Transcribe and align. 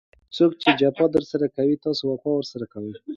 څوک 0.35 0.51
چي 0.61 0.69
جفا 0.79 1.05
درسره 1.15 1.45
کوي؛ 1.55 1.75
تاسي 1.83 2.03
وفا 2.07 2.29
ورسره 2.35 2.65
کوئ! 2.73 2.91